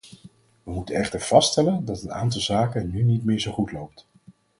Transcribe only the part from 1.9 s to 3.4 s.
een aantal zaken nu niet meer